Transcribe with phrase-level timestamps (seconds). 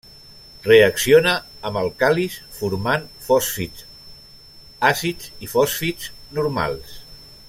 [0.67, 1.33] Reacciona
[1.69, 3.85] amb àlcalis formant fosfits
[4.93, 6.09] àcids i fosfits
[6.41, 6.97] normals.